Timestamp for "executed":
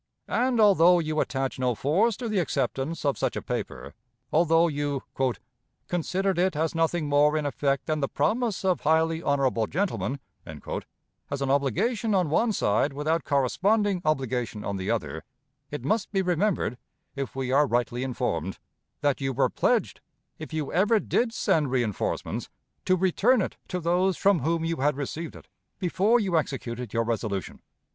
26.39-26.91